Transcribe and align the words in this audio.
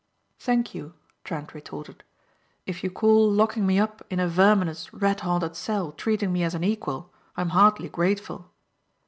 "Thank 0.39 0.73
you!" 0.73 0.95
Trent 1.23 1.53
retorted. 1.53 2.03
"If 2.65 2.83
you 2.83 2.89
call 2.89 3.31
locking 3.31 3.67
me 3.67 3.77
up 3.77 4.03
in 4.09 4.19
a 4.19 4.27
verminous, 4.27 4.91
rat 4.91 5.19
haunted 5.19 5.55
cell 5.55 5.91
treating 5.91 6.33
me 6.33 6.41
as 6.41 6.55
an 6.55 6.63
equal 6.63 7.13
I'm 7.37 7.49
hardly 7.49 7.87
grateful." 7.87 8.49